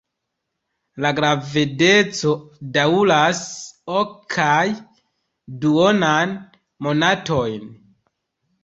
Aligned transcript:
La 1.05 1.11
gravedeco 1.19 2.33
daŭras 2.79 3.43
ok 3.99 4.17
kaj 4.37 4.65
duonan 5.67 6.39
monatojn. 6.89 7.75